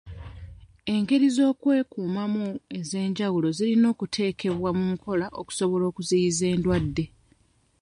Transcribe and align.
Engeri 0.93 1.25
ez'okwekuumamu 1.31 2.45
ez'enjawulo 2.77 3.47
zirina 3.57 3.85
okuteekebwa 3.93 4.69
mu 4.77 4.85
nkola 4.93 5.27
okusobola 5.41 5.83
okuziyiza 5.91 6.45
endwadde. 6.53 7.05